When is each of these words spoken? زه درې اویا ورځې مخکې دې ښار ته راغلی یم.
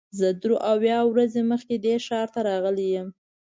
زه 0.19 0.27
درې 0.41 0.55
اویا 0.73 0.99
ورځې 1.11 1.41
مخکې 1.51 1.75
دې 1.85 1.95
ښار 2.05 2.27
ته 2.33 2.39
راغلی 2.49 2.87
یم. 2.95 3.07